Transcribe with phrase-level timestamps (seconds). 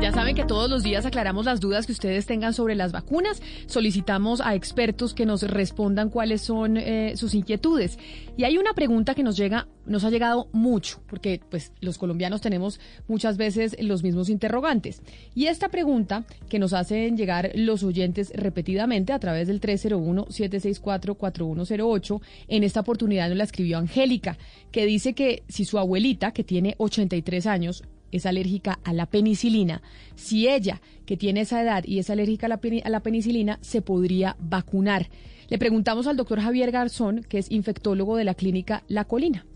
[0.00, 3.42] Ya saben que todos los días aclaramos las dudas que ustedes tengan sobre las vacunas.
[3.66, 7.98] Solicitamos a expertos que nos respondan cuáles son eh, sus inquietudes.
[8.38, 12.40] Y hay una pregunta que nos llega, nos ha llegado mucho, porque pues los colombianos
[12.40, 15.02] tenemos muchas veces los mismos interrogantes.
[15.34, 22.64] Y esta pregunta que nos hacen llegar los oyentes repetidamente a través del 301-764-4108, en
[22.64, 24.38] esta oportunidad nos la escribió Angélica,
[24.72, 29.82] que dice que si su abuelita, que tiene 83 años, es alérgica a la penicilina,
[30.14, 35.08] si ella, que tiene esa edad y es alérgica a la, penicilina, se podría vacunar.
[35.48, 39.46] Le preguntamos al doctor Javier Garzón, que es infectólogo de la clínica La Colina.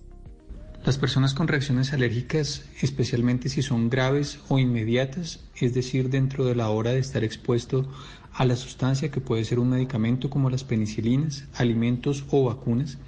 [0.84, 6.54] Las personas con reacciones alérgicas, especialmente si son graves o inmediatas, es decir, dentro de
[6.54, 7.88] la hora de estar expuesto
[8.34, 12.98] a la sustancia que puede ser un medicamento como las penicilinas, alimentos o vacunas,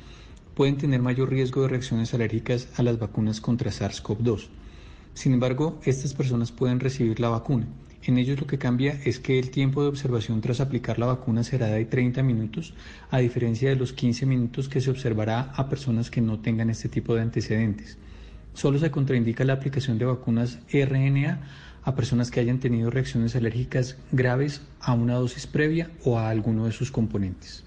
[0.55, 4.47] pueden tener mayor riesgo de reacciones alérgicas a las vacunas contra SARS-CoV-2.
[5.17, 7.67] Sin embargo, estas personas pueden recibir la vacuna.
[8.03, 11.43] En ellos lo que cambia es que el tiempo de observación tras aplicar la vacuna
[11.43, 12.75] será de 30 minutos,
[13.11, 16.91] a diferencia de los 15 minutos que se observará a personas que no tengan este
[16.91, 17.97] tipo de antecedentes.
[18.53, 21.41] Solo se contraindica la aplicación de vacunas RNA
[21.83, 26.67] a personas que hayan tenido reacciones alérgicas graves a una dosis previa o a alguno
[26.67, 27.65] de sus componentes.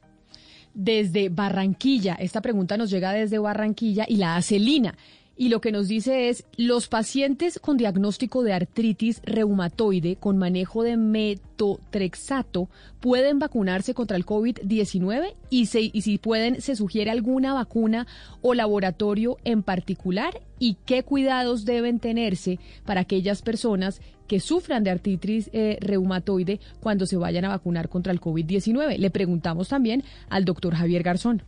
[0.75, 4.93] Desde Barranquilla, esta pregunta nos llega desde Barranquilla y la hace Lina
[5.39, 10.83] y lo que nos dice es, los pacientes con diagnóstico de artritis reumatoide con manejo
[10.83, 12.67] de metotrexato
[12.99, 15.61] pueden vacunarse contra el COVID-19 y,
[15.93, 18.05] y si pueden, se sugiere alguna vacuna
[18.41, 24.91] o laboratorio en particular y qué cuidados deben tenerse para aquellas personas que sufran de
[24.91, 28.97] artritis eh, reumatoide cuando se vayan a vacunar contra el COVID-19.
[28.97, 31.43] Le preguntamos también al doctor Javier Garzón.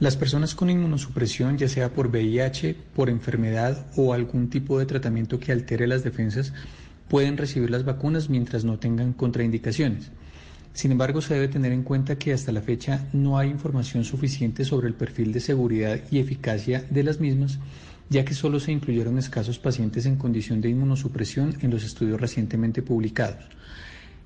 [0.00, 5.38] Las personas con inmunosupresión, ya sea por VIH, por enfermedad o algún tipo de tratamiento
[5.38, 6.52] que altere las defensas,
[7.08, 10.10] pueden recibir las vacunas mientras no tengan contraindicaciones.
[10.72, 14.64] Sin embargo, se debe tener en cuenta que hasta la fecha no hay información suficiente
[14.64, 17.60] sobre el perfil de seguridad y eficacia de las mismas,
[18.10, 22.82] ya que solo se incluyeron escasos pacientes en condición de inmunosupresión en los estudios recientemente
[22.82, 23.44] publicados.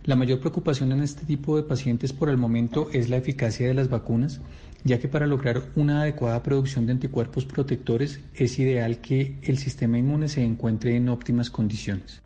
[0.09, 3.75] La mayor preocupación en este tipo de pacientes por el momento es la eficacia de
[3.75, 4.41] las vacunas,
[4.83, 9.99] ya que para lograr una adecuada producción de anticuerpos protectores es ideal que el sistema
[9.99, 12.23] inmune se encuentre en óptimas condiciones.